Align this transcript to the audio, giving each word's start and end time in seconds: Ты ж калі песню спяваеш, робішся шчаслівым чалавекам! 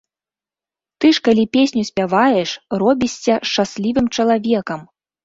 Ты 1.03 1.11
ж 1.17 1.21
калі 1.27 1.43
песню 1.57 1.83
спяваеш, 1.89 2.49
робішся 2.85 3.37
шчаслівым 3.51 4.07
чалавекам! 4.15 4.81